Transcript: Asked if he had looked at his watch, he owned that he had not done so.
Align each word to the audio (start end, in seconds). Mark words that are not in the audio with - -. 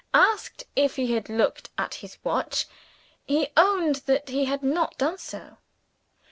Asked 0.15 0.63
if 0.75 0.95
he 0.95 1.13
had 1.13 1.29
looked 1.29 1.69
at 1.77 1.93
his 1.93 2.17
watch, 2.23 2.65
he 3.23 3.49
owned 3.55 3.97
that 4.07 4.29
he 4.29 4.45
had 4.45 4.63
not 4.63 4.97
done 4.97 5.19
so. 5.19 5.59